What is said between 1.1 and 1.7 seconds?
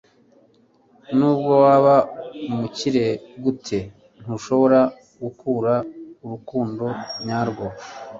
Nubwo